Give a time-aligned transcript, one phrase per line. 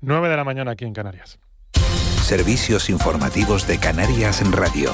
[0.00, 1.38] 9 de la mañana aquí en Canarias.
[2.22, 4.92] Servicios informativos de Canarias en Radio.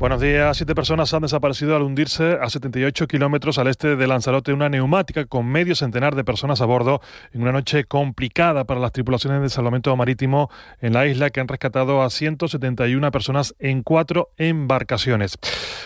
[0.00, 0.56] Buenos días.
[0.56, 5.26] Siete personas han desaparecido al hundirse a 78 kilómetros al este de Lanzarote una neumática
[5.26, 7.02] con medio centenar de personas a bordo
[7.34, 10.48] en una noche complicada para las tripulaciones de salvamento marítimo
[10.80, 15.36] en la isla que han rescatado a 171 personas en cuatro embarcaciones.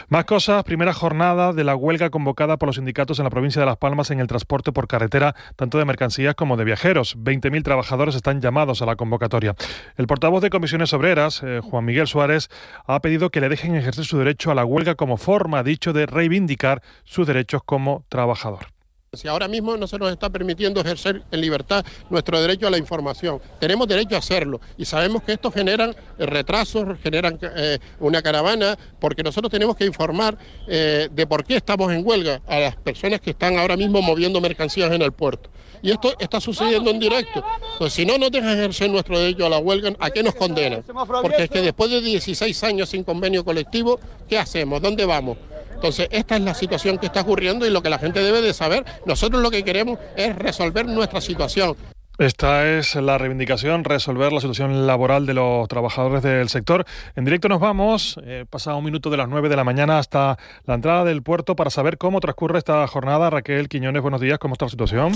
[0.06, 0.62] Más cosas.
[0.62, 4.12] Primera jornada de la huelga convocada por los sindicatos en la provincia de Las Palmas
[4.12, 7.18] en el transporte por carretera, tanto de mercancías como de viajeros.
[7.18, 9.56] 20.000 trabajadores están llamados a la convocatoria.
[9.96, 12.48] El portavoz de Comisiones Obreras, eh, Juan Miguel Suárez,
[12.86, 16.06] ha pedido que le dejen ejercer su derecho a la huelga como forma, dicho, de
[16.06, 18.73] reivindicar sus derechos como trabajador.
[19.16, 22.78] Si ahora mismo no se nos está permitiendo ejercer en libertad nuestro derecho a la
[22.78, 28.22] información, tenemos derecho a hacerlo y sabemos que esto generan eh, retrasos, generan eh, una
[28.22, 32.76] caravana, porque nosotros tenemos que informar eh, de por qué estamos en huelga a las
[32.76, 35.50] personas que están ahora mismo moviendo mercancías en el puerto.
[35.82, 37.44] Y esto está sucediendo en directo.
[37.78, 40.82] Pues si no nos dejan ejercer nuestro derecho a la huelga, ¿a qué nos condenan?
[41.20, 44.80] Porque es que después de 16 años sin convenio colectivo, ¿qué hacemos?
[44.80, 45.36] ¿Dónde vamos?
[45.74, 48.54] Entonces, esta es la situación que está ocurriendo y lo que la gente debe de
[48.54, 48.84] saber.
[49.06, 51.76] Nosotros lo que queremos es resolver nuestra situación.
[52.16, 56.84] Esta es la reivindicación, resolver la situación laboral de los trabajadores del sector.
[57.16, 60.38] En directo nos vamos, eh, pasado un minuto de las 9 de la mañana hasta
[60.64, 63.30] la entrada del puerto para saber cómo transcurre esta jornada.
[63.30, 65.12] Raquel Quiñones, buenos días, ¿cómo está la situación?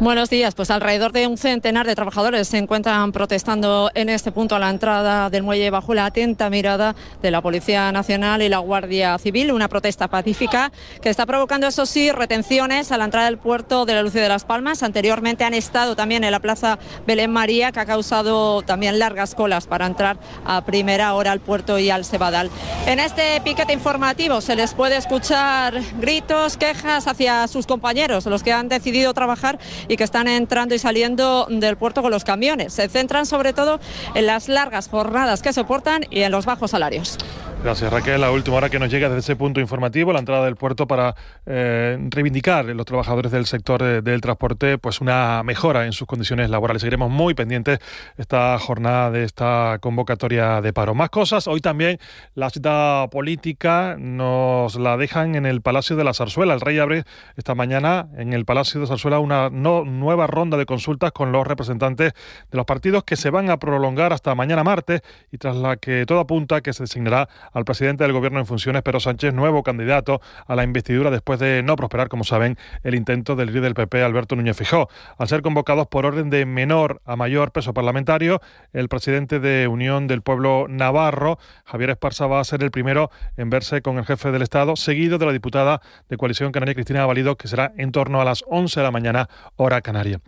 [0.00, 0.56] Buenos días.
[0.56, 4.68] Pues alrededor de un centenar de trabajadores se encuentran protestando en este punto a la
[4.68, 9.52] entrada del muelle bajo la atenta mirada de la Policía Nacional y la Guardia Civil.
[9.52, 13.94] Una protesta pacífica que está provocando, eso sí, retenciones a la entrada del puerto de
[13.94, 14.82] la Lucia de las Palmas.
[14.82, 19.68] Anteriormente han estado también en la Plaza Belén María, que ha causado también largas colas
[19.68, 22.50] para entrar a primera hora al puerto y al Cebadal.
[22.88, 28.52] En este piquete informativo se les puede escuchar gritos, quejas hacia sus compañeros, los que
[28.52, 32.72] han decidido trabajar y que están entrando y saliendo del puerto con los camiones.
[32.72, 33.80] Se centran sobre todo
[34.14, 37.18] en las largas jornadas que soportan y en los bajos salarios.
[37.64, 38.20] Gracias Raquel.
[38.20, 41.14] La última hora que nos llega desde ese punto informativo, la entrada del puerto para
[41.46, 46.50] eh, reivindicar los trabajadores del sector eh, del transporte pues una mejora en sus condiciones
[46.50, 46.82] laborales.
[46.82, 47.78] Seguiremos muy pendientes
[48.18, 50.94] esta jornada de esta convocatoria de paro.
[50.94, 51.98] Más cosas, hoy también
[52.34, 56.52] la cita política nos la dejan en el Palacio de la Zarzuela.
[56.52, 57.04] El rey abre
[57.38, 59.48] esta mañana en el Palacio de Zarzuela una
[59.84, 62.12] nueva ronda de consultas con los representantes
[62.50, 65.02] de los partidos que se van a prolongar hasta mañana martes
[65.32, 68.82] y tras la que todo apunta que se designará al presidente del Gobierno en funciones,
[68.82, 73.34] Pedro Sánchez, nuevo candidato a la investidura después de no prosperar, como saben, el intento
[73.34, 74.88] del líder del PP, Alberto Núñez Fijó.
[75.18, 78.40] Al ser convocados por orden de menor a mayor peso parlamentario,
[78.72, 83.50] el presidente de Unión del Pueblo Navarro, Javier Esparza, va a ser el primero en
[83.50, 87.36] verse con el jefe del Estado, seguido de la diputada de Coalición Canaria, Cristina Valido,
[87.36, 89.28] que será en torno a las 11 de la mañana,
[89.64, 90.20] hora canaria.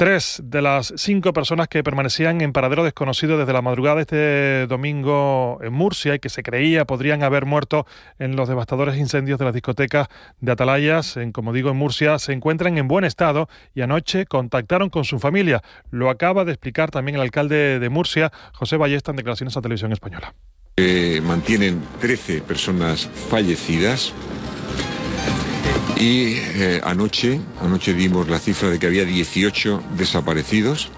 [0.00, 4.66] Tres de las cinco personas que permanecían en paradero desconocido desde la madrugada de este
[4.66, 7.86] domingo en Murcia y que se creía podrían haber muerto
[8.18, 10.08] en los devastadores incendios de las discotecas
[10.40, 14.88] de Atalayas, en, como digo, en Murcia, se encuentran en buen estado y anoche contactaron
[14.88, 15.60] con su familia.
[15.90, 19.92] Lo acaba de explicar también el alcalde de Murcia, José Ballesta, en declaraciones a Televisión
[19.92, 20.32] Española.
[21.22, 24.14] mantienen 13 personas fallecidas
[26.00, 30.88] y eh, anoche, anoche dimos la cifra de que había 18 desaparecidos,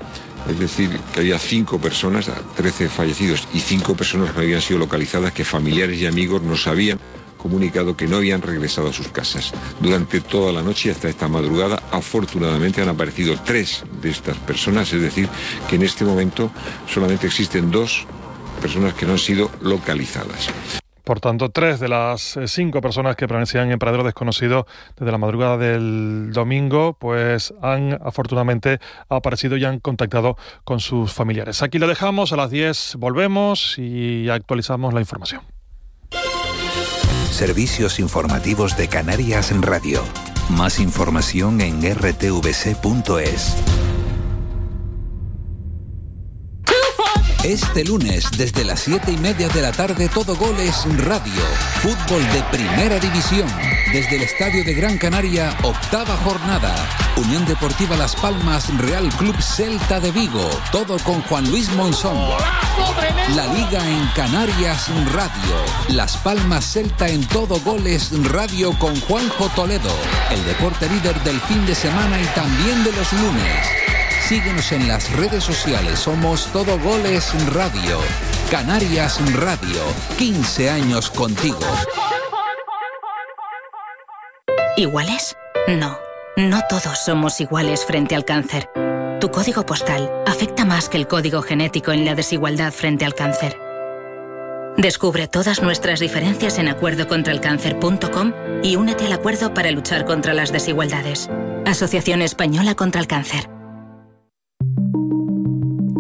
[0.48, 5.32] es decir, que había 5 personas, 13 fallecidos y 5 personas que habían sido localizadas
[5.32, 7.00] que familiares y amigos nos habían
[7.36, 9.52] comunicado que no habían regresado a sus casas.
[9.80, 15.02] Durante toda la noche hasta esta madrugada, afortunadamente han aparecido tres de estas personas, es
[15.02, 15.28] decir,
[15.68, 16.53] que en este momento
[16.88, 18.06] solamente existen dos
[18.60, 20.81] personas que no han sido localizadas.
[21.04, 24.66] Por tanto, tres de las eh, cinco personas que permanecían en paradero desconocido
[24.97, 28.78] desde la madrugada del domingo, pues han afortunadamente
[29.09, 31.63] aparecido y han contactado con sus familiares.
[31.63, 35.43] Aquí lo dejamos, a las 10 volvemos y actualizamos la información.
[37.31, 40.03] Servicios informativos de Canarias en Radio.
[40.51, 43.81] Más información en rtvc.es.
[47.44, 51.42] Este lunes, desde las 7 y media de la tarde, todo goles radio.
[51.83, 53.48] Fútbol de primera división.
[53.92, 56.72] Desde el Estadio de Gran Canaria, octava jornada.
[57.16, 60.48] Unión Deportiva Las Palmas, Real Club Celta de Vigo.
[60.71, 62.16] Todo con Juan Luis Monzón.
[63.34, 65.56] La Liga en Canarias Radio.
[65.89, 69.91] Las Palmas Celta en todo goles radio con Juanjo Toledo.
[70.30, 73.81] El deporte líder del fin de semana y también de los lunes.
[74.22, 75.98] Síguenos en las redes sociales.
[75.98, 77.98] Somos Todo Goles Radio.
[78.51, 79.83] Canarias Radio.
[80.16, 81.59] 15 años contigo.
[84.77, 85.36] ¿Iguales?
[85.69, 85.98] No.
[86.36, 88.71] No todos somos iguales frente al cáncer.
[89.21, 93.59] Tu código postal afecta más que el código genético en la desigualdad frente al cáncer.
[94.78, 98.33] Descubre todas nuestras diferencias en acuerdocontralcáncer.com
[98.63, 101.28] y únete al acuerdo para luchar contra las desigualdades.
[101.66, 103.52] Asociación Española contra el Cáncer.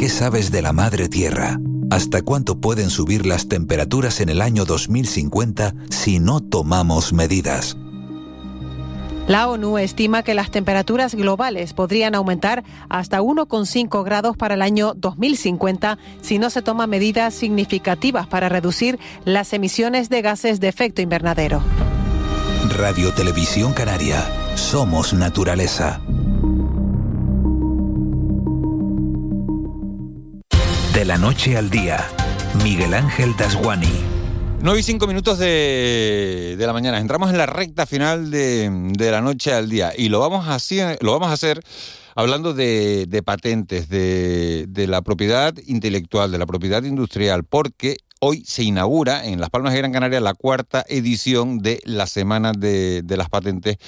[0.02, 1.60] ¿Qué sabes de la madre tierra?
[1.88, 7.76] ¿Hasta cuánto pueden subir las temperaturas en el año 2050 si no tomamos medidas?
[9.28, 14.92] La ONU estima que las temperaturas globales podrían aumentar hasta 1,5 grados para el año
[14.96, 21.00] 2050 si no se toman medidas significativas para reducir las emisiones de gases de efecto
[21.00, 21.62] invernadero.
[22.76, 24.26] Radio Televisión Canaria.
[24.56, 26.00] Somos naturaleza.
[30.94, 32.06] De la noche al día,
[32.62, 33.88] Miguel Ángel Dasguani.
[34.60, 36.98] 9 y 5 minutos de, de, la mañana.
[36.98, 40.54] Entramos en la recta final de, de, la noche al día y lo vamos a
[40.54, 41.62] hacer, lo vamos a hacer
[42.14, 48.44] hablando de, de patentes, de, de, la propiedad intelectual, de la propiedad industrial, porque hoy
[48.44, 53.02] se inaugura en Las Palmas de Gran Canaria la cuarta edición de la Semana de,
[53.16, 53.78] las Patentes,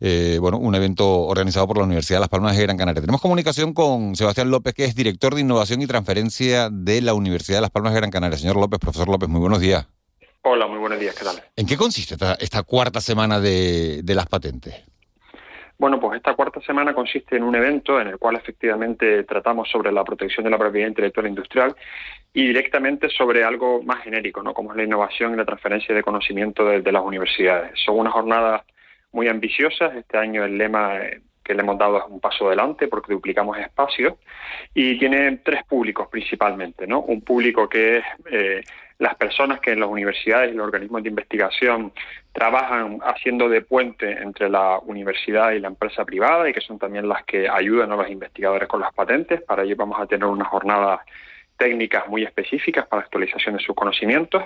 [0.00, 3.00] eh, bueno, un evento organizado por la Universidad de Las Palmas de Gran Canaria.
[3.00, 7.58] Tenemos comunicación con Sebastián López, que es director de Innovación y Transferencia de la Universidad
[7.58, 8.36] de Las Palmas de Gran Canaria.
[8.36, 9.86] Señor López, profesor López, muy buenos días.
[10.42, 11.40] Hola, muy buenos días, ¿qué tal?
[11.54, 14.74] ¿En qué consiste esta, esta cuarta semana de, de las patentes?
[15.78, 19.92] Bueno, pues esta cuarta semana consiste en un evento en el cual efectivamente tratamos sobre
[19.92, 21.76] la protección de la propiedad intelectual industrial
[22.36, 24.52] y directamente sobre algo más genérico, ¿no?
[24.52, 27.72] como es la innovación y la transferencia de conocimiento de, las universidades.
[27.82, 28.60] Son unas jornadas
[29.10, 29.96] muy ambiciosas.
[29.96, 31.00] Este año el lema
[31.42, 34.16] que le hemos dado es un paso adelante porque duplicamos espacios
[34.74, 37.00] y tiene tres públicos principalmente, ¿no?
[37.00, 38.60] Un público que es eh,
[38.98, 41.90] las personas que en las universidades y los organismos de investigación
[42.32, 47.08] trabajan haciendo de puente entre la universidad y la empresa privada y que son también
[47.08, 49.40] las que ayudan a los investigadores con las patentes.
[49.40, 51.00] Para ello vamos a tener una jornada
[51.56, 54.42] técnicas muy específicas para actualización de sus conocimientos.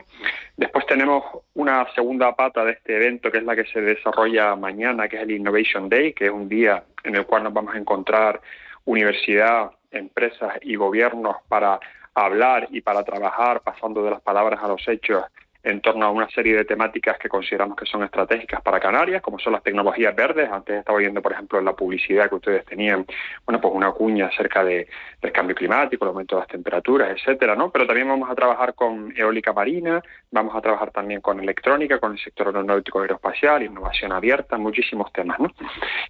[0.57, 1.25] Después tenemos
[1.55, 5.23] una segunda pata de este evento, que es la que se desarrolla mañana, que es
[5.23, 8.41] el Innovation Day, que es un día en el cual nos vamos a encontrar
[8.85, 11.79] universidad, empresas y gobiernos para
[12.15, 15.25] hablar y para trabajar pasando de las palabras a los hechos
[15.63, 19.39] en torno a una serie de temáticas que consideramos que son estratégicas para Canarias, como
[19.39, 20.51] son las tecnologías verdes.
[20.51, 23.05] Antes estaba viendo, por ejemplo, en la publicidad que ustedes tenían,
[23.45, 24.89] bueno, pues una cuña acerca de,
[25.21, 27.71] del cambio climático, el aumento de las temperaturas, etcétera, ¿no?
[27.71, 32.13] Pero también vamos a trabajar con eólica marina, vamos a trabajar también con electrónica, con
[32.13, 35.53] el sector aeronáutico aeroespacial, innovación abierta, muchísimos temas, ¿no?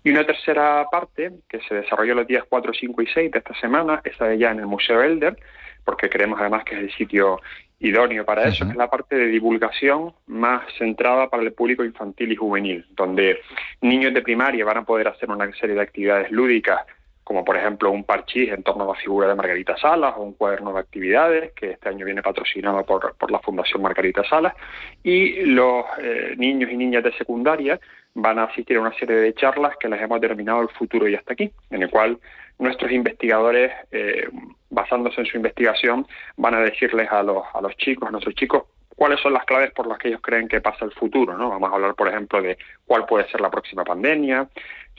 [0.04, 3.54] Y una tercera parte que se desarrolló los días 4, 5 y 6 de esta
[3.54, 5.36] semana, esa ya en el Museo Elder,
[5.84, 7.40] porque creemos además que es el sitio
[7.80, 12.36] idóneo para eso, es la parte de divulgación más centrada para el público infantil y
[12.36, 13.40] juvenil, donde
[13.80, 16.82] niños de primaria van a poder hacer una serie de actividades lúdicas,
[17.24, 20.34] como por ejemplo un parchís en torno a la figura de Margarita Salas o un
[20.34, 24.54] cuaderno de actividades que este año viene patrocinado por, por la Fundación Margarita Salas,
[25.02, 27.80] y los eh, niños y niñas de secundaria
[28.14, 31.14] van a asistir a una serie de charlas que les hemos denominado El futuro y
[31.14, 32.18] hasta aquí, en el cual
[32.58, 34.28] nuestros investigadores, eh,
[34.68, 38.64] basándose en su investigación, van a decirles a los, a los chicos, a nuestros chicos,
[38.94, 41.48] cuáles son las claves por las que ellos creen que pasa el futuro, ¿no?
[41.48, 44.46] Vamos a hablar, por ejemplo, de cuál puede ser la próxima pandemia,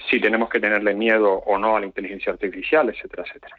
[0.10, 3.56] si tenemos que tenerle miedo o no a la inteligencia artificial, etcétera, etcétera.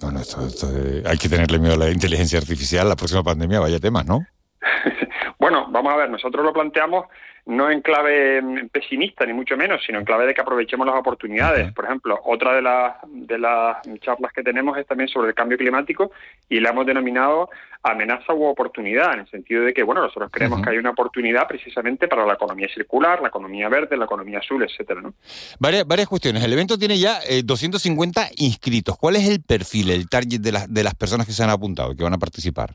[0.00, 0.66] Bueno, esto, esto
[1.08, 4.26] hay que tenerle miedo a la inteligencia artificial, la próxima pandemia, vaya temas, ¿no?
[5.38, 7.06] bueno, vamos a ver, nosotros lo planteamos
[7.46, 11.72] no en clave pesimista, ni mucho menos, sino en clave de que aprovechemos las oportunidades.
[11.72, 15.58] Por ejemplo, otra de las, de las charlas que tenemos es también sobre el cambio
[15.58, 16.10] climático
[16.48, 17.50] y la hemos denominado
[17.82, 21.46] amenaza u oportunidad, en el sentido de que, bueno, nosotros creemos que hay una oportunidad
[21.46, 25.12] precisamente para la economía circular, la economía verde, la economía azul, etcétera, ¿no?
[25.58, 26.42] Varias, varias cuestiones.
[26.42, 28.96] El evento tiene ya 250 inscritos.
[28.96, 31.92] ¿Cuál es el perfil, el target de, las de las personas que se han apuntado
[31.92, 32.74] y que van a participar?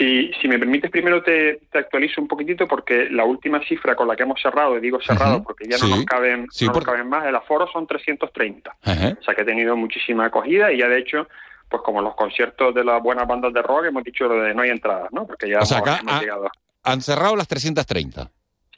[0.00, 4.08] Si, si me permites, primero te, te, actualizo un poquitito porque la última cifra con
[4.08, 6.86] la que hemos cerrado, y digo cerrado porque ya no, nos, caben, sí, no por...
[6.86, 8.70] nos caben más, el aforo son 330.
[8.70, 9.18] Uh -huh.
[9.18, 11.28] O sea que ha tenido muchísima acogida y ya de hecho
[11.68, 14.62] pues como los conciertos de las buenas bandas de rock, hemos dicho lo de no
[14.62, 15.26] hay entradas, ¿no?
[15.26, 16.50] Porque ya O sea, hemos, acá hemos ha- llegado.
[16.82, 18.30] Han cerrado las 330.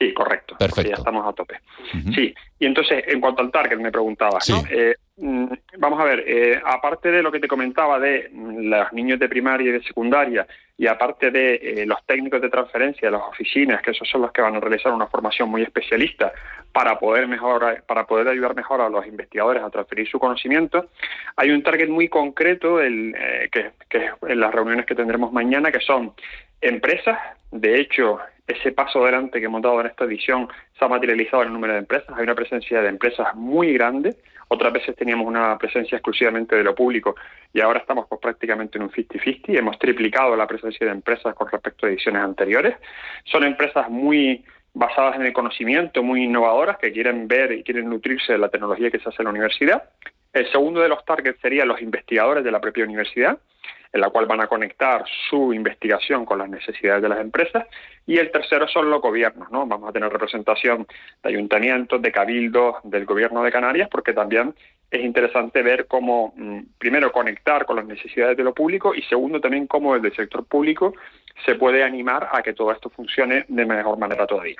[0.03, 0.55] Sí, correcto.
[0.57, 0.89] Perfecto.
[0.89, 1.59] Ya estamos a tope.
[2.13, 4.57] Sí, y entonces, en cuanto al target, me preguntabas, ¿no?
[4.57, 4.67] Sí.
[4.71, 5.45] Eh, mm,
[5.77, 9.29] vamos a ver, eh, aparte de lo que te comentaba de mm, los niños de
[9.29, 10.45] primaria y de secundaria,
[10.77, 14.31] y aparte de eh, los técnicos de transferencia de las oficinas, que esos son los
[14.31, 16.33] que van a realizar una formación muy especialista
[16.73, 20.89] para poder mejorar, para poder ayudar mejor a los investigadores a transferir su conocimiento,
[21.37, 25.71] hay un target muy concreto el, eh, que, que en las reuniones que tendremos mañana,
[25.71, 26.13] que son
[26.63, 27.17] empresas.
[27.51, 31.49] De hecho, ese paso adelante que hemos dado en esta edición se ha materializado en
[31.49, 32.09] el número de empresas.
[32.15, 34.15] Hay una presencia de empresas muy grande.
[34.49, 37.15] Otras veces teníamos una presencia exclusivamente de lo público
[37.53, 39.57] y ahora estamos pues, prácticamente en un 50-50.
[39.57, 42.75] Hemos triplicado la presencia de empresas con respecto a ediciones anteriores.
[43.25, 44.43] Son empresas muy
[44.73, 48.89] basadas en el conocimiento, muy innovadoras, que quieren ver y quieren nutrirse de la tecnología
[48.89, 49.83] que se hace en la universidad.
[50.33, 53.37] El segundo de los targets sería los investigadores de la propia universidad,
[53.93, 57.65] en la cual van a conectar su investigación con las necesidades de las empresas.
[58.07, 59.67] Y el tercero son los gobiernos, ¿no?
[59.67, 60.87] Vamos a tener representación
[61.21, 64.55] de ayuntamientos, de cabildos, del gobierno de Canarias, porque también
[64.93, 69.41] es interesante ver cómo, mm, primero, conectar con las necesidades de lo público y segundo,
[69.41, 70.93] también cómo desde el sector público
[71.45, 74.57] se puede animar a que todo esto funcione de mejor manera todavía.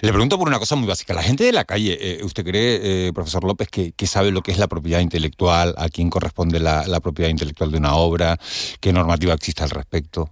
[0.00, 1.12] Le pregunto por una cosa muy básica.
[1.12, 4.40] La gente de la calle, eh, ¿usted cree, eh, profesor López, que, que sabe lo
[4.40, 5.74] que es la propiedad intelectual?
[5.76, 8.38] ¿A quién corresponde la, la propiedad intelectual de una obra?
[8.80, 10.30] ¿Qué normativa existe al respecto?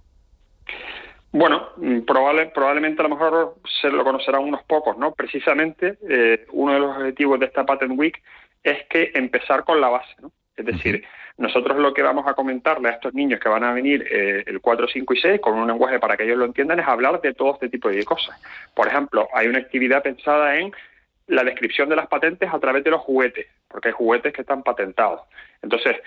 [1.31, 5.11] Bueno, mm, probable, probablemente a lo mejor se lo conocerán unos pocos, ¿no?
[5.11, 8.19] Precisamente eh, uno de los objetivos de esta Patent Week
[8.63, 10.31] es que empezar con la base, ¿no?
[10.55, 11.03] Es decir,
[11.37, 14.59] nosotros lo que vamos a comentarle a estos niños que van a venir eh, el
[14.59, 17.35] 4, 5 y 6 con un lenguaje para que ellos lo entiendan es hablar de
[17.35, 18.35] todo este tipo de cosas.
[18.73, 20.73] Por ejemplo, hay una actividad pensada en
[21.27, 24.63] la descripción de las patentes a través de los juguetes, porque hay juguetes que están
[24.63, 25.21] patentados.
[25.61, 25.97] Entonces,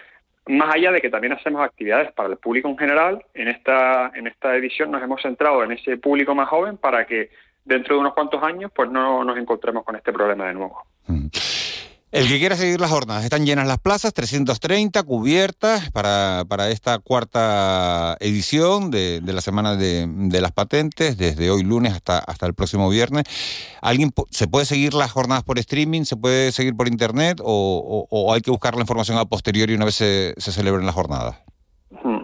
[0.47, 4.27] más allá de que también hacemos actividades para el público en general, en esta, en
[4.27, 7.31] esta edición nos hemos centrado en ese público más joven para que
[7.65, 10.83] dentro de unos cuantos años pues no nos encontremos con este problema de nuevo.
[12.13, 16.99] El que quiera seguir las jornadas, están llenas las plazas, 330 cubiertas para, para esta
[16.99, 22.47] cuarta edición de, de la Semana de, de las Patentes, desde hoy lunes hasta, hasta
[22.47, 23.25] el próximo viernes.
[23.81, 26.03] ¿Alguien ¿Se puede seguir las jornadas por streaming?
[26.03, 27.39] ¿Se puede seguir por internet?
[27.45, 30.87] ¿O, o- o hay que buscar la información a posteriori una vez se, se celebren
[30.87, 31.37] las jornadas?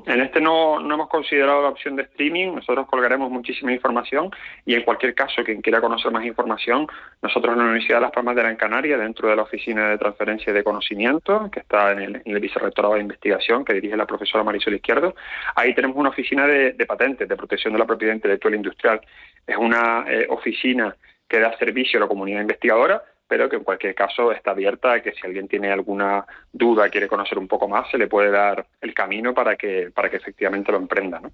[0.07, 4.31] En este no, no hemos considerado la opción de streaming, nosotros colgaremos muchísima información
[4.65, 6.87] y en cualquier caso, quien quiera conocer más información,
[7.21, 9.99] nosotros en la Universidad de Las Palmas de Gran Canaria, dentro de la Oficina de
[9.99, 14.45] Transferencia de Conocimiento, que está en el, en Vicerrectorado de Investigación, que dirige la profesora
[14.45, 15.17] Marisol Izquierdo,
[15.57, 19.01] ahí tenemos una oficina de, patentes, de protección de la propiedad intelectual industrial.
[19.45, 20.95] Es una eh, oficina
[21.29, 25.03] que da servicio a la comunidad investigadora, pero que en cualquier caso está abierta a
[25.03, 28.67] que si alguien tiene alguna duda, quiere conocer un poco más, se le puede dar
[28.81, 31.21] el camino para que, para que efectivamente lo emprenda.
[31.21, 31.31] ¿no?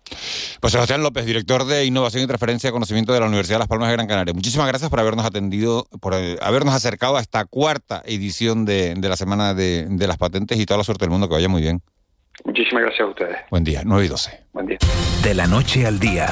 [0.61, 3.69] Pues Sebastián López, director de Innovación y Transferencia de Conocimiento de la Universidad de Las
[3.69, 4.35] Palmas de Gran Canaria.
[4.35, 9.09] Muchísimas gracias por habernos atendido, por eh, habernos acercado a esta cuarta edición de, de
[9.09, 11.63] la Semana de, de las Patentes y toda la suerte del mundo, que vaya muy
[11.63, 11.81] bien.
[12.45, 13.37] Muchísimas gracias a ustedes.
[13.51, 14.45] Buen día, 9 y 12.
[14.53, 14.79] Buen día.
[15.23, 16.29] De la noche al día,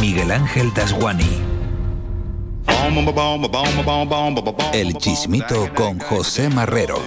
[0.00, 1.49] Miguel Ángel Dasguani.
[4.72, 7.02] El chismito con José Marrero.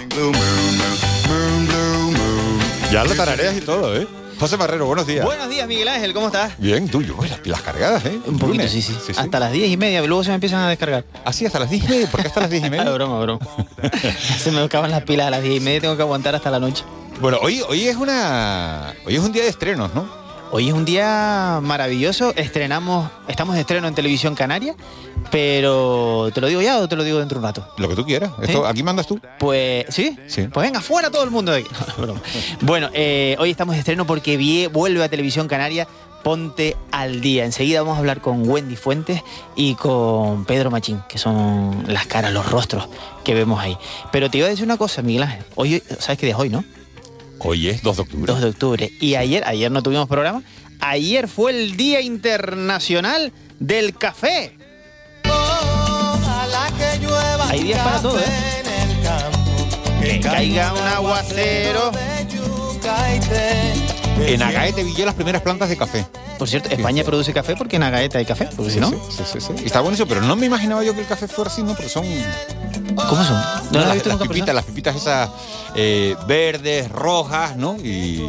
[2.91, 4.07] Ya lo tarareas y todo, ¿eh?
[4.39, 5.25] José Marrero, buenos días.
[5.25, 6.57] Buenos días, Miguel Ángel, ¿cómo estás?
[6.57, 8.19] Bien, tú, yo, las pilas cargadas, ¿eh?
[8.25, 11.05] Un poquito, sí, sí, Hasta las diez y media, luego se me empiezan a descargar.
[11.25, 11.45] ¿Ah, sí?
[11.45, 12.07] ¿Hasta las diez y media?
[12.07, 12.89] ¿Por qué hasta las diez y media?
[12.91, 13.39] broma, broma.
[14.37, 16.59] se me acaban las pilas a las diez y media, tengo que aguantar hasta la
[16.59, 16.83] noche.
[17.19, 18.93] Bueno, hoy, hoy es una.
[19.05, 20.22] Hoy es un día de estrenos, ¿no?
[20.55, 24.75] Hoy es un día maravilloso, estrenamos, estamos de estreno en Televisión Canaria,
[25.31, 27.67] pero ¿te lo digo ya o te lo digo dentro de un rato?
[27.79, 28.31] Lo que tú quieras.
[28.39, 29.19] Esto, ¿Aquí mandas tú?
[29.39, 30.15] Pues, ¿sí?
[30.27, 30.43] Sí.
[30.53, 31.69] Pues venga, fuera todo el mundo de aquí.
[32.61, 35.87] Bueno, eh, hoy estamos de estreno porque vie- vuelve a Televisión Canaria
[36.23, 37.45] Ponte al Día.
[37.45, 39.23] Enseguida vamos a hablar con Wendy Fuentes
[39.55, 42.87] y con Pedro Machín, que son las caras, los rostros
[43.23, 43.75] que vemos ahí.
[44.11, 45.43] Pero te iba a decir una cosa, Miguel Ángel.
[45.55, 46.63] Hoy, ¿sabes qué día es hoy, no?
[47.45, 48.33] Hoy es 2 de octubre.
[48.33, 48.91] 2 de octubre.
[49.01, 50.43] Y ayer, ayer no tuvimos programa,
[50.79, 54.57] ayer fue el Día Internacional del Café.
[57.49, 58.23] Hay días para todo, ¿eh?
[60.01, 61.91] Que caiga un aguacero.
[64.19, 66.05] En Agaete vi yo las primeras plantas de café.
[66.37, 68.89] Por cierto, España produce café porque en Agaeta hay café, porque si no...
[68.89, 71.61] Sí, sí, sí, Está buenísimo, pero no me imaginaba yo que el café fuera así,
[71.61, 71.73] ¿no?
[71.73, 72.05] Porque son.
[72.95, 73.35] ¿Cómo son?
[73.71, 75.29] No, No las, visto las nunca pipitas, las pipitas esas
[75.75, 77.75] eh, verdes, rojas, ¿no?
[77.77, 78.27] Y,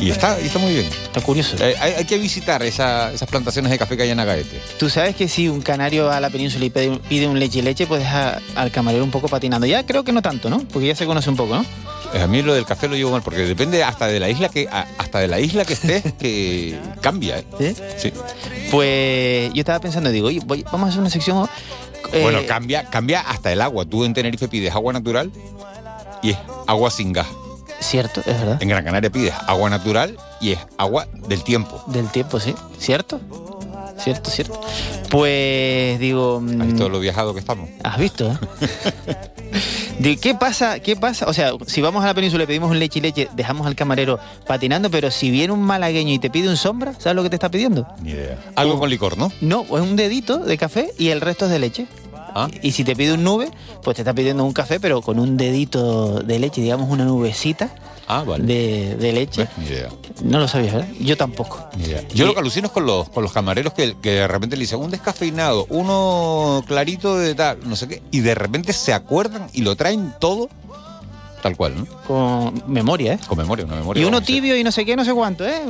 [0.00, 0.86] y está, y está muy bien.
[0.86, 1.56] Está curioso.
[1.60, 4.60] Eh, hay, hay que visitar esa- esas plantaciones de café que hay en Agaete.
[4.78, 7.58] Tú sabes que si un canario va a la península y pide, pide un leche
[7.58, 9.66] y leche, pues deja al camarero un poco patinando.
[9.66, 10.58] Ya creo que no tanto, ¿no?
[10.72, 11.64] Porque ya se conoce un poco, ¿no?
[12.20, 14.66] A mí lo del café lo llevo mal porque depende hasta de la isla que
[14.68, 17.74] hasta de la isla que estés que cambia, ¿eh?
[17.98, 18.12] Sí.
[18.70, 21.46] Pues yo estaba pensando, digo, oye, voy- vamos a hacer una sección.
[22.12, 23.84] Eh, Bueno, cambia, cambia hasta el agua.
[23.84, 25.30] Tú en Tenerife pides agua natural
[26.22, 27.26] y es agua sin gas.
[27.80, 28.62] Cierto, es verdad.
[28.62, 31.82] En Gran Canaria pides agua natural y es agua del tiempo.
[31.86, 32.54] Del tiempo, sí.
[32.78, 33.20] ¿Cierto?
[34.02, 34.60] Cierto, cierto.
[35.10, 36.42] Pues digo.
[36.60, 37.68] ¿Has visto lo viajado que estamos?
[37.82, 38.30] ¿Has visto?
[38.30, 38.36] eh?
[39.98, 40.78] De, ¿Qué pasa?
[40.80, 41.26] ¿Qué pasa?
[41.26, 43.74] O sea, si vamos a la península y pedimos un leche y leche, dejamos al
[43.74, 47.28] camarero patinando, pero si viene un malagueño y te pide un sombra, ¿sabes lo que
[47.28, 47.86] te está pidiendo?
[48.02, 48.38] Ni idea.
[48.56, 49.30] Algo con licor, ¿no?
[49.42, 51.86] No, es un dedito de café y el resto es de leche.
[52.34, 52.48] Ah.
[52.62, 53.50] Y si te pide un nube,
[53.82, 57.70] pues te está pidiendo un café, pero con un dedito de leche, digamos una nubecita
[58.12, 58.44] Ah, vale.
[58.44, 59.46] de, de leche.
[59.58, 59.88] Ni idea.
[60.24, 60.88] No lo sabías, ¿verdad?
[60.98, 61.64] Yo tampoco.
[61.76, 62.02] Ni idea.
[62.12, 64.62] Yo lo que alucino es con los, con los camareros que, que de repente le
[64.62, 69.48] dicen un descafeinado, uno clarito de tal, no sé qué, y de repente se acuerdan
[69.52, 70.48] y lo traen todo
[71.42, 71.86] tal cual, ¿no?
[72.06, 73.18] Con memoria, ¿eh?
[73.26, 74.02] Con memoria, una memoria.
[74.02, 75.62] Y uno tibio y no sé qué, no sé cuánto, ¿eh?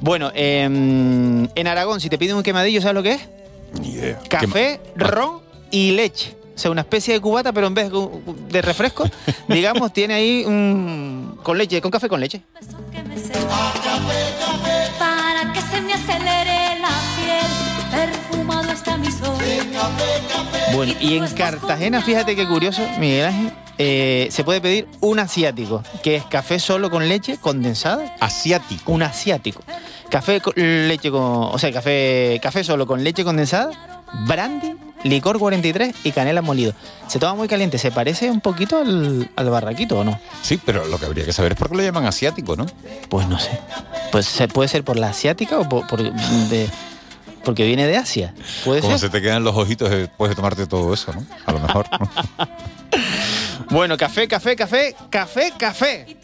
[0.00, 3.20] Bueno, em, en Aragón, si te piden un quemadillo, ¿sabes lo que es?
[3.80, 4.18] Ni idea.
[4.28, 6.34] Café, ron y leche.
[6.58, 7.88] O sea, una especie de cubata, pero en vez
[8.48, 9.08] de refresco,
[9.48, 11.38] digamos, tiene ahí un...
[11.44, 12.42] con leche, con café con leche.
[14.98, 17.46] Para que se me acelere la piel,
[17.92, 19.38] perfumado está mi sol.
[20.74, 25.84] Bueno, y en Cartagena, fíjate qué curioso, Miguel Ángel, eh, se puede pedir un asiático,
[26.02, 28.16] que es café solo con leche condensada.
[28.18, 28.90] Asiático.
[28.90, 29.62] Un asiático.
[30.10, 31.22] Café con leche con.
[31.22, 34.74] O sea, café, café solo con leche condensada, brandy,
[35.04, 36.72] licor 43 y canela molido.
[37.06, 37.78] Se toma muy caliente.
[37.78, 40.18] ¿Se parece un poquito al, al barraquito o no?
[40.42, 42.66] Sí, pero lo que habría que saber es por qué lo llaman asiático, ¿no?
[43.08, 43.50] Pues no sé.
[44.12, 46.68] Pues se- puede ser por la asiática o por, por- de-
[47.44, 48.34] porque viene de Asia.
[48.64, 49.08] Puede Como ser.
[49.08, 51.24] se te quedan los ojitos después de tomarte todo eso, ¿no?
[51.46, 51.86] A lo mejor.
[51.98, 52.08] ¿no?
[53.70, 56.16] Bueno, café, café, café, café, café.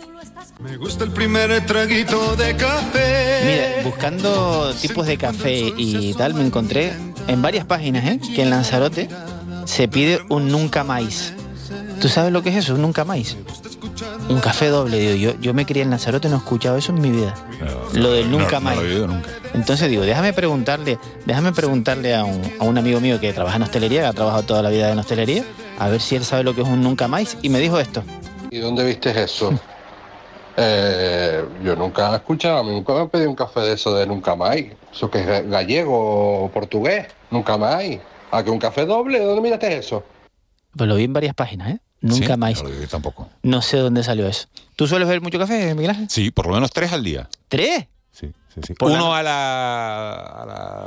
[0.64, 3.40] Me gusta el primer traguito de café.
[3.44, 6.92] Mira, buscando tipos de café y tal, me encontré
[7.28, 8.18] en varias páginas ¿eh?
[8.34, 9.08] que en Lanzarote
[9.66, 11.34] se pide un nunca más.
[12.00, 12.74] ¿Tú sabes lo que es eso?
[12.74, 13.36] Un nunca más.
[14.30, 15.32] Un café doble, digo.
[15.32, 17.34] Yo, yo me crié en Lanzarote, no he escuchado eso en mi vida.
[17.92, 18.76] Lo del No, nunca no más.
[18.76, 19.28] lo he oído nunca.
[19.52, 23.62] Entonces digo, déjame preguntarle, déjame preguntarle a un, a un amigo mío que trabaja en
[23.62, 25.44] hostelería, que ha trabajado toda la vida en hostelería,
[25.78, 27.36] a ver si él sabe lo que es un nunca más.
[27.42, 28.02] Y me dijo esto.
[28.50, 29.52] ¿Y dónde viste eso?
[30.56, 33.94] Eh, yo nunca he escuchado, a mí nunca me han pedido un café de eso
[33.94, 34.56] de nunca más.
[34.92, 37.06] ¿Eso que es gallego o portugués?
[37.30, 37.82] Nunca más.
[38.30, 39.18] ¿A que un café doble?
[39.20, 40.04] ¿Dónde miraste eso?
[40.76, 41.78] Pues lo vi en varias páginas, ¿eh?
[42.00, 42.62] Nunca Sí, más.
[42.62, 43.28] no lo vi tampoco.
[43.42, 44.46] No sé dónde salió eso.
[44.76, 46.10] ¿Tú sueles ver mucho café, Miguel Ángel?
[46.10, 47.28] Sí, por lo menos tres al día.
[47.48, 47.86] ¿Tres?
[48.12, 48.74] Sí, sí, sí.
[48.74, 50.20] Por Uno la- a, la-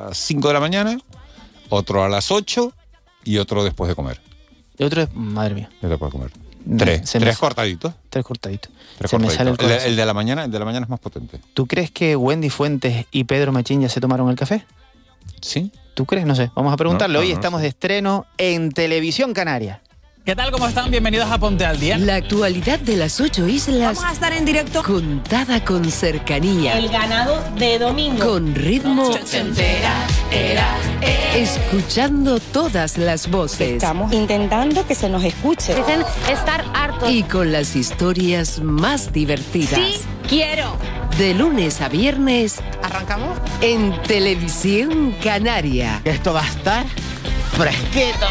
[0.05, 0.97] a las 5 de la mañana,
[1.69, 2.71] otro a las 8
[3.23, 4.21] y otro después de comer.
[4.77, 6.31] Y otro madre mía, Después de comer.
[6.77, 7.93] Tres, me- cortaditos.
[8.09, 8.71] tres cortaditos.
[8.97, 9.57] Tres Se me sale el.
[9.59, 11.39] El, el de la mañana, el de la mañana es más potente.
[11.53, 14.65] ¿Tú crees que Wendy Fuentes y Pedro Machín ya se tomaron el café?
[15.41, 15.71] Sí.
[15.93, 16.25] ¿Tú crees?
[16.25, 16.51] No sé.
[16.55, 17.13] Vamos a preguntarle.
[17.13, 19.81] No, no, Hoy no estamos de estreno en Televisión Canaria.
[20.27, 20.51] ¿Qué tal?
[20.51, 20.91] ¿Cómo están?
[20.91, 21.97] Bienvenidos a Ponte al Día.
[21.97, 23.95] La actualidad de las ocho islas.
[23.95, 24.83] Vamos a estar en directo.
[24.83, 26.77] Contada con cercanía.
[26.77, 28.25] El ganado de domingo.
[28.25, 29.09] Con ritmo.
[31.33, 33.75] Escuchando todas las voces.
[33.75, 35.73] Estamos intentando que se nos escuche.
[35.73, 37.09] Dicen estar hartos.
[37.09, 39.79] Y con las historias más divertidas.
[39.79, 40.75] Sí, quiero.
[41.17, 42.57] De lunes a viernes.
[42.83, 43.37] ¿Arrancamos?
[43.61, 46.01] En Televisión Canaria.
[46.03, 46.85] Esto va a estar
[47.53, 48.27] fresquito.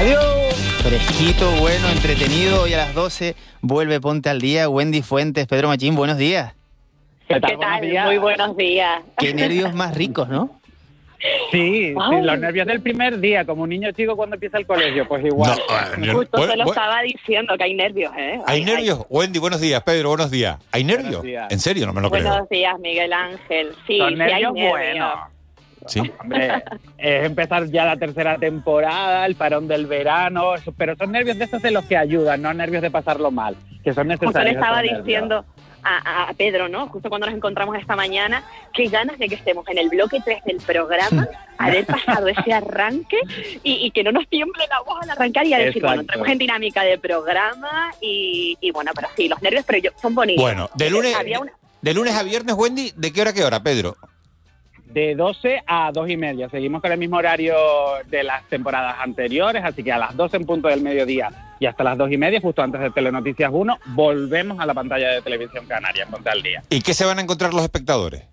[0.00, 0.75] Adiós.
[0.86, 2.62] Fresquito, bueno, entretenido.
[2.62, 4.68] Hoy a las 12 vuelve Ponte al Día.
[4.68, 6.54] Wendy Fuentes, Pedro Machín, buenos días.
[7.26, 7.56] ¿Qué tal?
[8.04, 9.02] Muy buenos días.
[9.18, 10.60] Qué nervios más ricos, ¿no?
[11.50, 12.10] Sí, Wow.
[12.10, 15.24] sí, los nervios del primer día, como un niño chico cuando empieza el colegio, pues
[15.24, 15.58] igual.
[16.12, 18.38] Justo se lo estaba diciendo, que hay nervios, ¿eh?
[18.46, 19.06] ¿Hay nervios?
[19.08, 19.82] Wendy, buenos días.
[19.82, 20.58] Pedro, buenos días.
[20.70, 21.22] ¿Hay nervios?
[21.22, 21.50] días.
[21.50, 22.46] En serio, no me lo creo.
[22.50, 23.70] días, Miguel Ángel.
[23.86, 25.08] Sí, Son sí hay nervios nervios.
[25.88, 26.00] Sí.
[26.20, 26.62] Hombre,
[26.98, 31.44] es empezar ya la tercera temporada, el parón del verano, eso- pero son nervios de
[31.44, 34.34] esos de los que ayudan, no nervios de pasarlo mal, que son necesarios.
[34.34, 35.44] Justo le estaba diciendo
[35.82, 36.88] a, a Pedro, ¿no?
[36.88, 38.42] Justo cuando nos encontramos esta mañana,
[38.74, 43.18] qué ganas de que estemos en el bloque 3 del programa, haber pasado ese arranque
[43.62, 46.12] y, y que no nos tiemble la voz al arrancar y a decir, bueno, Exacto.
[46.14, 50.14] entramos en dinámica de programa y, y bueno, pero sí, los nervios pero yo, son
[50.16, 50.42] bonitos.
[50.42, 53.44] Bueno, de lunes, Había una- de lunes a viernes, Wendy, ¿de qué hora a qué
[53.44, 53.96] hora, Pedro?
[54.86, 56.48] De 12 a 2 y media.
[56.48, 57.54] Seguimos con el mismo horario
[58.08, 61.84] de las temporadas anteriores, así que a las 12 en punto del mediodía y hasta
[61.84, 65.66] las 2 y media, justo antes de Telenoticias 1, volvemos a la pantalla de Televisión
[65.66, 66.62] Canaria en Ponte al Día.
[66.70, 68.24] ¿Y qué se van a encontrar los espectadores?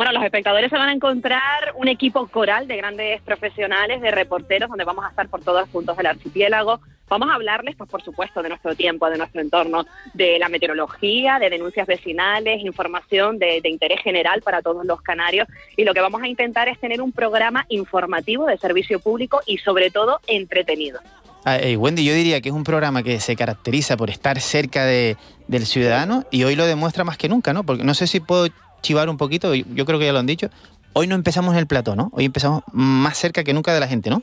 [0.00, 4.70] Bueno, los espectadores se van a encontrar un equipo coral de grandes profesionales, de reporteros,
[4.70, 8.02] donde vamos a estar por todos los puntos del archipiélago, Vamos a hablarles, pues por
[8.02, 9.84] supuesto, de nuestro tiempo, de nuestro entorno,
[10.14, 15.48] de la meteorología, de denuncias vecinales, información de, interés general para todos los canarios.
[15.76, 19.58] Y lo que vamos a intentar es tener un programa informativo de servicio público y
[19.58, 21.00] sobre todo entretenido.
[21.44, 24.84] Ah, eh, Wendy, yo diría que es un programa que se caracteriza por estar cerca
[24.84, 25.16] de,
[25.48, 27.64] del ciudadano y hoy lo demuestra más que nunca, ¿no?
[27.64, 28.46] Porque no sé si puedo
[28.80, 30.48] chivar un poquito, yo creo que ya lo han dicho.
[30.92, 32.10] Hoy no empezamos en el plató, ¿no?
[32.12, 34.22] Hoy empezamos más cerca que nunca de la gente, ¿no?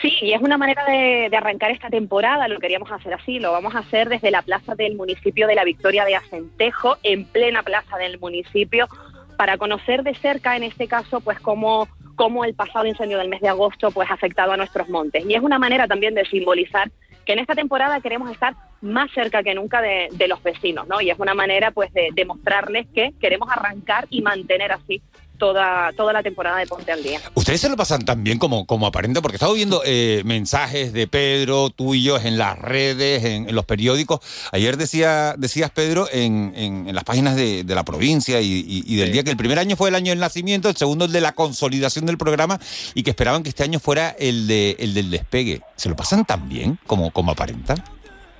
[0.00, 3.52] Sí, y es una manera de, de arrancar esta temporada, lo queríamos hacer así, lo
[3.52, 7.62] vamos a hacer desde la plaza del municipio de la Victoria de Acentejo, en plena
[7.62, 8.88] plaza del municipio,
[9.36, 13.40] para conocer de cerca, en este caso, pues cómo, cómo el pasado incendio del mes
[13.40, 15.24] de agosto pues ha afectado a nuestros montes.
[15.28, 16.90] Y es una manera también de simbolizar
[17.24, 21.00] que en esta temporada queremos estar más cerca que nunca de, los vecinos, ¿no?
[21.00, 25.02] Y es una manera pues de demostrarles que queremos arrancar y mantener así
[25.38, 27.20] toda, toda la temporada de Ponte al Día.
[27.34, 30.92] Ustedes se lo pasan tan bien como, como aparenta, porque he estado viendo eh, mensajes
[30.92, 34.20] de Pedro, tuyos, en las redes, en, en los periódicos.
[34.52, 38.84] Ayer decía, decías, Pedro, en, en- en las páginas de, de la provincia y, y-
[38.86, 41.12] y del día que el primer año fue el año del nacimiento, el segundo el
[41.12, 42.60] de la consolidación del programa
[42.94, 45.60] y que esperaban que este año fuera el, de, el del despegue.
[45.76, 47.74] ¿Se lo pasan tan bien como, como aparenta?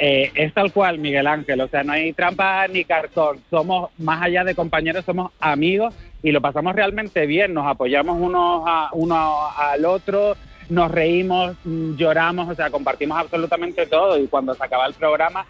[0.07, 4.21] Eh, es tal cual, Miguel Ángel, o sea, no hay trampa ni cartón, somos más
[4.21, 9.49] allá de compañeros, somos amigos y lo pasamos realmente bien, nos apoyamos uno, a, uno
[9.57, 10.37] al otro,
[10.69, 14.19] nos reímos, mm, lloramos, o sea, compartimos absolutamente todo.
[14.19, 15.47] Y cuando se acaba el programa,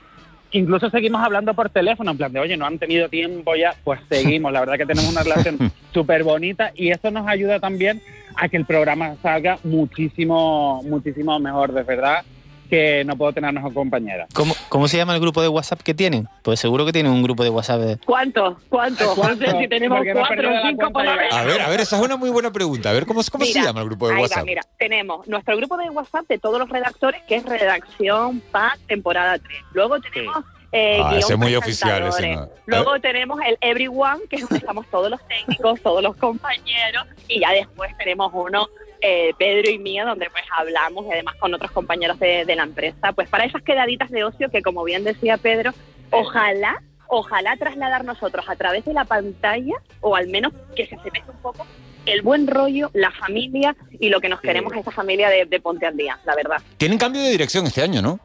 [0.53, 3.99] incluso seguimos hablando por teléfono, en plan de, oye, no han tenido tiempo ya, pues
[4.09, 5.59] seguimos, la verdad que tenemos una relación
[5.93, 8.01] súper bonita y eso nos ayuda también
[8.37, 12.25] a que el programa salga muchísimo, muchísimo mejor, de verdad
[12.69, 14.27] que no puedo tener mejor compañera.
[14.35, 16.29] ¿Cómo, ¿Cómo se llama el grupo de WhatsApp que tienen?
[16.43, 17.81] Pues seguro que tienen un grupo de WhatsApp.
[17.81, 18.59] de- ¿Cuánto?
[18.69, 19.15] ¿Cuánto?
[19.17, 21.33] No sé si tenemos Porque cuatro o cinco por lo menos.
[21.35, 22.91] A ver, a ver, esa es una muy buena pregunta.
[22.91, 24.45] A ver, ¿cómo, cómo se Mira, llama el grupo de ahí va, WhatsApp?
[24.47, 29.39] mira, tenemos nuestro grupo de WhatsApp de todos los redactores, que es Redacción PAC temporada
[29.39, 29.59] 3.
[29.73, 30.45] Luego tenemos
[30.75, 32.49] eh, Ah, guion ese es muy oficial, ese no.
[32.67, 37.07] Luego tenemos el Everyone, que es donde estamos todos los técnicos, todos los compañeros.
[37.29, 38.69] Y ya después tenemos uno,
[39.01, 42.65] eh, Pedro y mío, donde pues hablamos y además con otros compañeros de, de la
[42.65, 43.13] empresa.
[43.13, 45.73] Pues para esas quedaditas de ocio que, como bien decía Pedro,
[46.11, 51.31] ojalá ojalá trasladar nosotros a través de la pantalla, o al menos que se asemeje
[51.31, 51.67] un poco,
[52.07, 55.61] el buen rollo, la familia y lo que nos queremos a esta familia de, de
[55.61, 56.61] Ponte al Día, la verdad.
[56.77, 58.19] Tienen cambio de dirección este año, ¿no?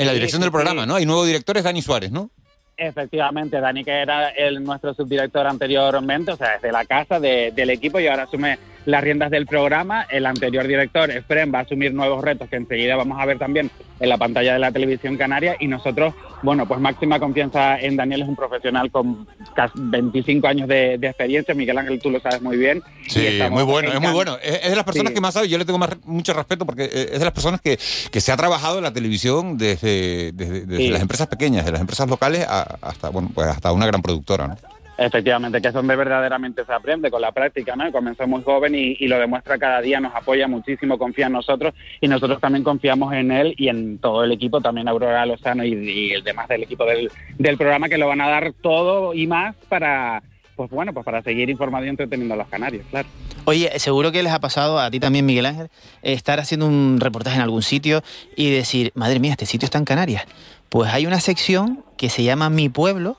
[0.00, 0.88] En la dirección sí, del programa, sí.
[0.88, 0.94] ¿no?
[0.96, 2.30] Hay nuevo director, es Dani Suárez, ¿no?
[2.76, 7.68] Efectivamente, Dani, que era el, nuestro subdirector anteriormente, o sea, desde la casa de- del
[7.70, 10.06] equipo y ahora asume las riendas del programa.
[10.10, 13.70] El anterior director, Efren, va a asumir nuevos retos que enseguida vamos a ver también
[14.00, 18.22] en la pantalla de la televisión canaria y nosotros, bueno, pues máxima confianza en Daniel,
[18.22, 22.40] es un profesional con casi 25 años de, de experiencia, Miguel Ángel, tú lo sabes
[22.40, 22.82] muy bien.
[23.08, 24.38] Sí, muy bueno, es muy bueno.
[24.42, 25.14] Es, es de las personas Sí.
[25.14, 27.60] que más sabe, yo le tengo más, mucho respeto porque eh, es de las personas
[27.60, 27.78] que,
[28.10, 30.88] que se ha trabajado en la televisión desde, desde, desde Sí.
[30.88, 34.46] las empresas pequeñas, de las empresas locales a- hasta, bueno, pues hasta una gran productora,
[34.48, 34.56] ¿no?
[35.00, 37.90] Efectivamente, que es donde verdaderamente se aprende con la práctica, ¿no?
[37.90, 42.06] Comenzó muy joven y, lo demuestra cada día, nos apoya muchísimo, confía en nosotros y
[42.06, 46.12] nosotros también confiamos en él y en todo el equipo, también Aurora Lozano y, y
[46.12, 49.56] el demás del equipo del, del programa que lo van a dar todo y más
[49.70, 50.22] para,
[50.54, 53.08] pues bueno, pues para seguir informando y entreteniendo a los canarios, claro.
[53.46, 55.70] Oye, seguro que les ha pasado a ti también, Miguel Ángel,
[56.02, 58.02] estar haciendo un reportaje en algún sitio
[58.36, 60.24] y decir, madre mía, este sitio está en Canarias.
[60.68, 63.16] Pues hay una sección que se llama Mi Pueblo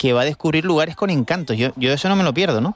[0.00, 1.58] que va a descubrir lugares con encantos.
[1.58, 2.74] Yo, yo eso no me lo pierdo, ¿no?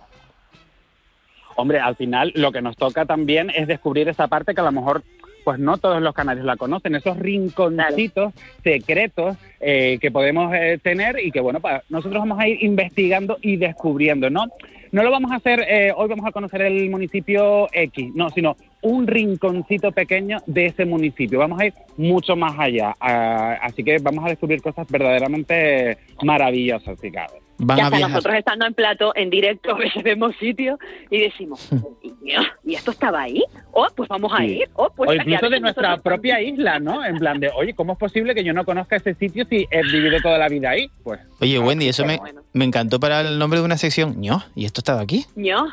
[1.56, 4.72] Hombre, al final lo que nos toca también es descubrir esa parte que a lo
[4.72, 5.02] mejor
[5.44, 11.18] pues no todos los canarios la conocen, esos rinconcitos secretos eh, que podemos eh, tener
[11.22, 14.46] y que bueno, pa- nosotros vamos a ir investigando y descubriendo, ¿no?
[14.92, 18.56] No lo vamos a hacer, eh, hoy vamos a conocer el municipio X, no, sino
[18.80, 21.40] un rinconcito pequeño de ese municipio.
[21.40, 26.98] Vamos a ir mucho más allá, ah, así que vamos a descubrir cosas verdaderamente maravillosas,
[27.00, 27.43] si cabe.
[27.58, 30.78] Van y a hasta nosotros estando en plato, en directo, a veces vemos sitios
[31.10, 31.68] y decimos,
[32.22, 33.42] "Dios, ¿y esto estaba ahí?
[33.72, 34.68] Oh, pues vamos a ir.
[34.74, 37.04] Oh, pues o incluso de nuestra nosotros- propia isla, ¿no?
[37.04, 39.82] En plan de, oye, ¿cómo es posible que yo no conozca ese sitio si he
[39.82, 40.90] vivido toda la vida ahí?
[41.02, 42.18] Pues Oye, Wendy, eso me,
[42.52, 44.20] me encantó para el nombre de una sección.
[44.20, 44.42] ¿Ño?
[44.54, 45.26] ¿Y esto estaba aquí?
[45.36, 45.64] ño,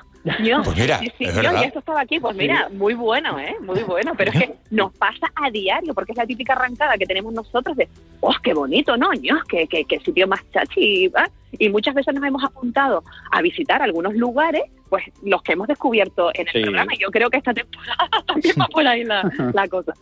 [0.42, 0.62] ño.
[0.64, 1.62] Pues mira, Sí, sí, es ño, verdad.
[1.62, 3.56] y esto estaba aquí, pues mira, muy bueno, ¿eh?
[3.62, 7.06] Muy bueno, pero es que nos pasa a diario, porque es la típica arrancada que
[7.06, 7.88] tenemos nosotros de,
[8.20, 9.12] oh, qué bonito, ¿no?
[9.14, 11.30] ño, qué, qué, qué sitio más chachi, ¿va?
[11.58, 16.30] Y muchas veces nos hemos apuntado a visitar algunos lugares, pues los que hemos descubierto
[16.34, 16.62] en el Sí.
[16.64, 19.94] programa, y yo creo que esta temporada también va por ahí la, la cosa.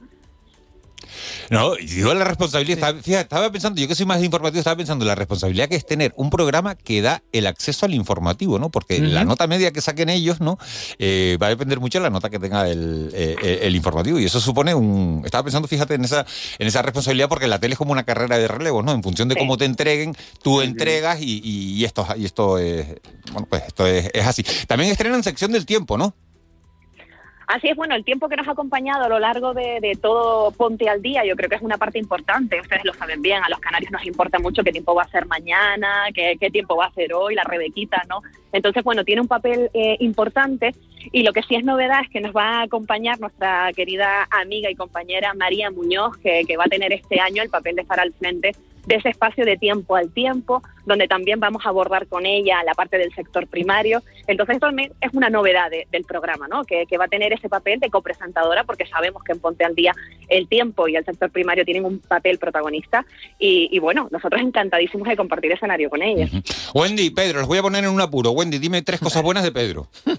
[1.50, 5.06] No, digo la responsabilidad, estaba, fíjate, estaba pensando, yo que soy más informativo, estaba pensando
[5.06, 8.70] la responsabilidad que es tener un programa que da el acceso al informativo, ¿no?
[8.70, 10.58] Porque la nota media que saquen ellos, ¿no?
[11.00, 14.20] Eh, va a depender mucho de la nota que tenga el, eh, eh, el informativo.
[14.20, 15.22] Y eso supone un.
[15.26, 16.26] Estaba pensando, fíjate, en esa,
[16.60, 18.92] en esa responsabilidad, porque la tele es como una carrera de relevo, ¿no?
[18.92, 22.88] En función de cómo te entreguen, tú entregas y, y- y esto, y esto es.
[23.32, 24.44] Bueno, pues esto es, es así.
[24.68, 26.14] También estrenan sección del tiempo, ¿no?
[27.50, 30.88] Así es, bueno, el tiempo que nos ha acompañado a lo largo de, todo Ponte
[30.88, 32.62] al Día, yo creo que es una parte importante.
[32.62, 35.26] Ustedes lo saben bien, a los canarios nos importa mucho qué tiempo va a ser
[35.26, 38.22] mañana, qué, qué tiempo va a ser hoy, la Rebequita, ¿no?
[38.52, 40.76] Entonces, bueno, tiene un papel eh, importante
[41.12, 44.70] y lo que sí es novedad es que nos va a acompañar nuestra querida amiga
[44.70, 48.00] y compañera María Muñoz, que, que va a tener este año el papel de estar
[48.00, 48.52] al frente
[48.90, 52.74] de ese espacio de tiempo al tiempo, donde también vamos a abordar con ella la
[52.74, 54.02] parte del sector primario.
[54.28, 56.64] Entonces, esto también es una novedad de- del programa, ¿no?
[56.66, 59.76] Que, que va a tener ese papel de copresentadora, porque sabemos que en Ponte al
[59.76, 59.94] Día
[60.28, 63.06] el tiempo y el sector primario tienen un papel protagonista.
[63.38, 66.28] Y, y bueno, nosotros encantadísimos de compartir escenario con ella.
[66.74, 68.32] Wendy, Pedro, los voy a poner en un apuro.
[68.32, 69.88] Wendy, dime tres cosas buenas de Pedro.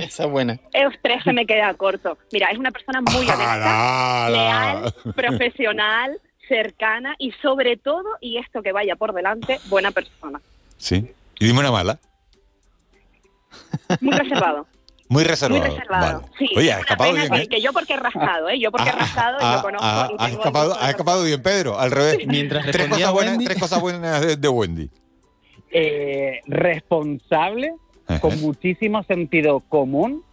[0.00, 0.58] Esa es buena.
[0.72, 2.16] Esos tres se me queda corto.
[2.32, 8.72] Mira, es una persona muy honesta, leal, profesional, cercana y sobre todo, y esto que
[8.72, 10.40] vaya por delante, buena persona.
[10.76, 11.10] Sí.
[11.40, 11.98] Y dime una mala.
[14.00, 14.66] Muy reservado.
[15.08, 15.60] Muy reservado.
[15.60, 16.20] Muy reservado.
[16.20, 16.32] Vale.
[16.38, 17.48] Sí, Oye, ha escapado bien, que, ¿eh?
[17.48, 18.58] que yo porque he rascado, ¿eh?
[18.58, 19.86] Yo porque he rascado y Ah, lo conozco.
[19.86, 21.78] ah, y ha, escapado, ha escapado bien, Pedro.
[21.78, 22.18] Al revés.
[22.26, 23.44] Mientras tres cosas buenas, Wendy.
[23.44, 24.90] tres cosas buenas de, de Wendy.
[25.70, 27.74] eh, responsable,
[28.20, 30.24] con muchísimo sentido común,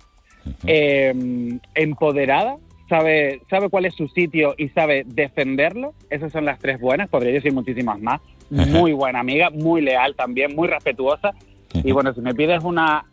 [0.66, 2.58] eh, empoderada,
[2.92, 5.94] sabe, sabe cuál es su sitio y sabe defenderlo.
[6.10, 8.20] Esas son las tres buenas, podría decir muchísimas más.
[8.50, 11.32] Muy buena amiga, muy leal también, muy respetuosa.
[11.74, 13.06] Y bueno, si me pides una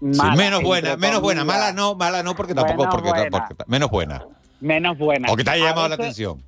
[0.00, 1.44] Sí, mala, menos buena, menos buena.
[1.44, 2.78] Mala no, mala no, porque tampoco.
[2.82, 3.30] Menos porque, buena.
[3.48, 4.26] porque- menos buena.
[4.60, 5.32] menos buena.
[5.32, 6.42] O que te haya llamado la atención.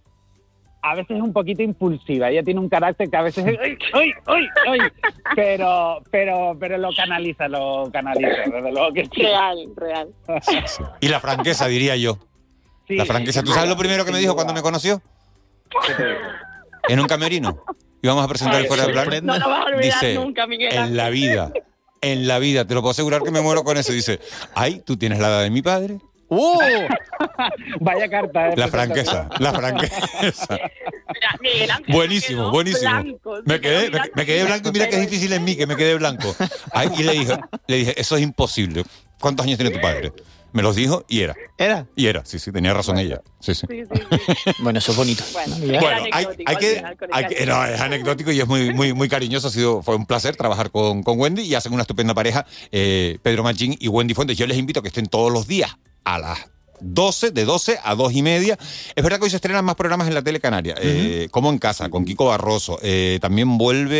[0.82, 2.30] a veces es un poquito impulsiva.
[2.30, 4.78] Ella tiene un carácter que a veces es, ¡ay, ay, ay, ay!
[5.34, 9.22] Pero, pero, pero lo canaliza, lo canaliza, desde luego que sí.
[9.22, 10.08] Real, real.
[11.00, 12.18] Y la franqueza, diría yo.
[12.88, 12.96] Sí.
[12.96, 13.42] La franqueza.
[13.42, 15.02] ¿Tú sabes lo primero que me dijo cuando me conoció?
[16.88, 17.62] En un camerino.
[18.02, 19.26] Íbamos a presentar el fuera de plan.
[19.26, 20.72] No lo vas a olvidar Dice, nunca, Miguel.
[20.72, 21.50] en la vida,
[22.00, 23.92] en la vida, te lo puedo asegurar que me muero con eso.
[23.92, 24.20] Dice,
[24.54, 25.98] ay, tú tienes la edad de mi padre.
[26.28, 26.58] ¡Uh!
[27.80, 28.48] Vaya carta.
[28.50, 30.06] eh, La franqueza, la franqueza.
[30.50, 32.90] Mira, Miguel Ángel Buenísimo, quedó buenísimo.
[32.90, 35.76] blanco, Me quedé, me, quedé blanco y mira que es difícil en mí que me
[35.76, 36.34] quede blanco.
[36.72, 38.84] Ay, y le dije, le dije, eso es imposible.
[39.20, 40.12] ¿Cuántos años tiene tu padre?
[40.56, 41.36] Me los dijo y era.
[41.58, 41.86] ¿Era?
[41.94, 43.20] Y era, sí, sí, tenía razón ella.
[43.40, 43.66] Sí, sí.
[44.60, 45.22] Bueno, eso es bonito.
[45.60, 49.48] Bueno, hay, hay que, hay que- no, es anecdótico y es muy, muy, muy cariñoso.
[49.48, 53.18] Ha sido, fue un placer trabajar con, con Wendy y hacen una estupenda pareja, eh,
[53.22, 54.38] Pedro Machín y Wendy Fuentes.
[54.38, 56.46] Yo les invito a que estén todos los días a las
[56.80, 58.58] 12, de 12 a 2 y media.
[58.94, 61.58] Es verdad que hoy se estrenan más programas en la tele canaria, eh, como en
[61.58, 62.78] casa, con Kiko Barroso.
[62.82, 63.96] Eh, también vuelve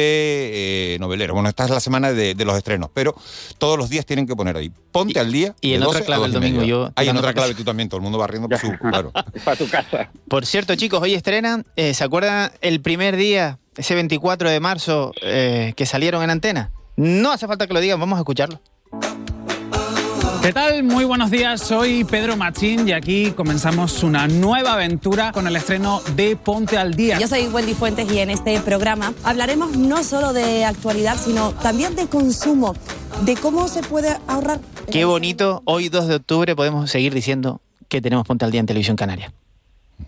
[0.95, 1.35] eh, Novelero.
[1.35, 3.15] Bueno, esta es la semana de, de los estrenos, pero
[3.59, 4.71] todos los días tienen que poner ahí.
[4.93, 5.55] Ponte al día.
[5.61, 7.35] y en de otra 12 a clave 2 el domingo, yo Ah, y en otra
[7.35, 8.71] clave tú también, todo el mundo barriendo por su.
[8.79, 9.13] Claro.
[9.45, 10.11] Para tu casa.
[10.29, 15.13] Por cierto, chicos, hoy estrenan, eh, ¿se acuerdan el primer día, ese 24 de marzo,
[15.23, 16.73] eh, que salieron en antena?
[16.97, 18.61] No hace falta que lo digan, vamos a escucharlo.
[20.47, 20.85] ¿Qué tal?
[20.85, 26.01] Muy buenos días, soy Pedro Machín y aquí comenzamos una nueva aventura con el estreno
[26.15, 27.19] de Ponte al Día.
[27.19, 31.97] Yo soy Wendy Fuentes y en este programa hablaremos no solo de actualidad, sino también
[31.97, 32.77] de consumo,
[33.23, 34.61] de cómo se puede ahorrar.
[34.89, 38.67] Qué bonito, hoy 2 de octubre podemos seguir diciendo que tenemos Ponte al Día en
[38.67, 39.33] Televisión Canaria.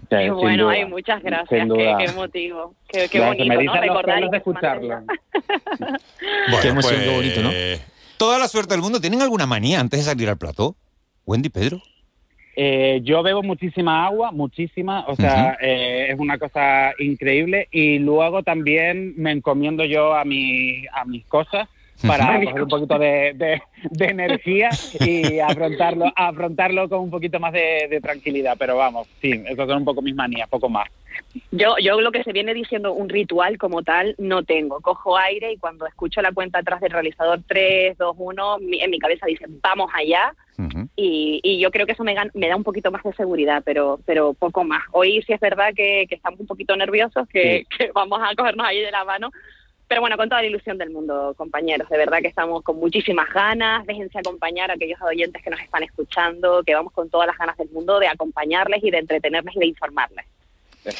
[0.08, 0.74] Qué bueno, duda.
[0.74, 1.66] ay, muchas gracias.
[1.68, 2.74] Qué, qué emotivo.
[2.86, 3.74] Qué, qué bonito, me ¿no?
[3.74, 5.00] Recordar de escucharlo.
[5.80, 7.50] Bueno, Qué emoción, qué bonito, ¿no?
[8.18, 9.00] Toda la suerte del mundo.
[9.00, 10.74] ¿Tienen alguna manía antes de salir al plató?
[11.24, 11.80] Wendy, Pedro.
[12.56, 18.42] Eh, yo bebo muchísima agua, muchísima, o sea, eh, es una cosa increíble y luego
[18.42, 21.68] también me encomiendo yo a, mi, a mis cosas
[22.06, 27.52] para coger un poquito de, de- de energía y afrontarlo, afrontarlo con un poquito más
[27.52, 30.86] de, de tranquilidad, pero vamos, sí, esas son un poco mis manías, poco más.
[31.50, 34.80] Yo, yo lo que se viene diciendo un ritual como tal no tengo.
[34.80, 38.90] Cojo aire y cuando escucho la cuenta atrás del realizador 3, 2, 1, mi- en
[38.90, 40.32] mi cabeza dice vamos allá
[40.96, 44.00] y, y yo creo que eso me, me da un poquito más de seguridad, pero,
[44.06, 44.82] pero poco más.
[44.92, 48.66] Hoy sí es verdad que, que estamos un poquito nerviosos, que, que vamos a cogernos
[48.66, 49.30] ahí de la mano.
[49.88, 51.88] Pero bueno, con toda la ilusión del mundo, compañeros.
[51.88, 53.86] De verdad que estamos con muchísimas ganas.
[53.86, 57.56] Déjense acompañar a aquellos oyentes que nos están escuchando, que vamos con todas las ganas
[57.56, 60.26] del mundo de acompañarles y de entretenerles y de informarles.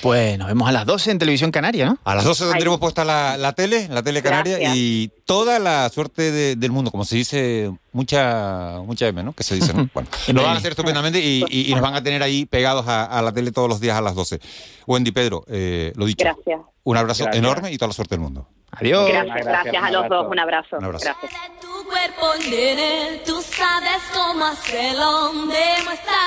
[0.02, 1.98] Pues nos vemos a las 12 en Televisión Canaria, ¿no?
[2.04, 4.74] A las 12 tendremos puesta la, la tele, la tele canaria Gracias.
[4.76, 9.32] y toda la suerte de- del mundo, como se dice, mucha mucha M, ¿no?
[9.32, 9.88] Que se dice, ¿no?
[9.94, 12.86] Bueno, lo van a hacer estupendamente y, y- y nos van a tener ahí pegados
[12.88, 14.40] a, a la tele todos los días a las 12.
[14.86, 16.24] Wendy, Pedro, eh, lo dicho.
[16.24, 16.60] Gracias.
[16.84, 17.42] Un abrazo Gracias.
[17.42, 18.46] enorme y toda la suerte del mundo.
[18.72, 19.08] Adiós.
[19.08, 20.26] Gracias, gracias a los dos.
[20.30, 20.76] Un abrazo.
[20.78, 21.04] Un abrazo.
[21.04, 21.32] Gracias.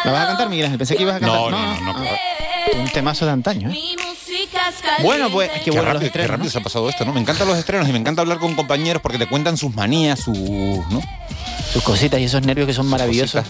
[0.03, 0.77] ¿La vas a cantar, Miguel Ángel?
[0.77, 1.39] Pensé que ibas a cantar.
[1.39, 2.81] No, no, no, no.
[2.81, 3.71] Un temazo de antaño, ¿eh?
[3.71, 5.03] Mi música es caliente.
[5.03, 7.05] Bueno, pues, es que Qué bueno los rápido, qué estrenos, rápido se ha pasado esto,
[7.05, 7.13] ¿no?
[7.13, 10.19] Me encantan los estrenos y me encanta hablar con compañeros porque te cuentan sus manías,
[10.19, 11.01] sus, ¿no?
[11.71, 13.45] Sus cositas y esos nervios que son maravillosos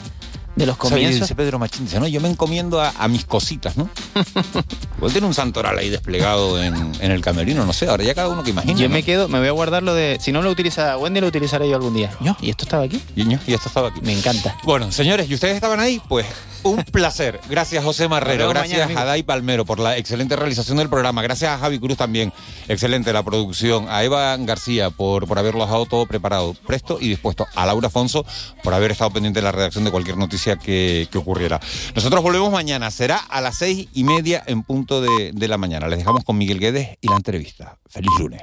[0.55, 1.21] de los comienzos.
[1.21, 3.89] Dice Pedro Machín, dice, no, yo me encomiendo a, a mis cositas, ¿no?
[4.97, 8.29] Igual tiene un santoral ahí desplegado en, en el camerino, no sé, ahora ya cada
[8.29, 8.79] uno que imagina.
[8.79, 8.93] Yo ¿no?
[8.93, 10.17] me quedo, me voy a guardar lo de.
[10.19, 12.11] Si no lo utiliza Wendy, lo utilizaré yo algún día.
[12.41, 13.01] ¿Y esto estaba aquí?
[13.15, 14.01] Y, esto estaba aquí.
[14.01, 14.57] Me encanta.
[14.63, 16.01] Bueno, señores, ¿y ustedes estaban ahí?
[16.07, 16.25] Pues
[16.63, 17.39] un placer.
[17.49, 18.49] Gracias, José Marrero.
[18.49, 21.21] Gracias mañana, a Dai Palmero por la excelente realización del programa.
[21.21, 22.31] Gracias a Javi Cruz también.
[22.67, 23.87] Excelente la producción.
[23.89, 27.47] A Eva García por, por haberlo dejado todo preparado, presto y dispuesto.
[27.55, 28.25] A Laura Afonso
[28.63, 30.17] por haber estado pendiente de la redacción de cualquier
[30.59, 31.59] que, que ocurriera.
[31.95, 32.91] Nosotros volvemos mañana.
[32.91, 35.87] Será a las seis y media en punto de, de la mañana.
[35.87, 37.77] Les dejamos con Miguel Guedes y la entrevista.
[37.87, 38.41] Feliz lunes.